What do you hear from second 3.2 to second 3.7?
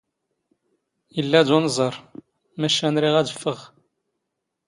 ⴰⴷ ⴼⴼⵖⵖ.